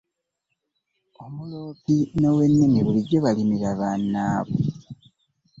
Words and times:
Omuloppi 1.23 1.95
n'owennimi 2.19 2.79
bulijjo 2.85 3.17
balimirira 3.25 3.71
banabwe. 3.79 4.59